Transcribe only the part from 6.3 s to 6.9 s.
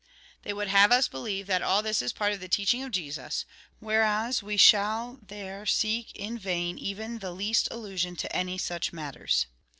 vain